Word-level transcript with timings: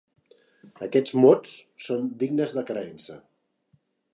Aquests 0.87 1.13
mots 1.25 1.53
són 1.89 2.09
dignes 2.25 2.57
de 2.59 2.65
creença. 2.71 3.19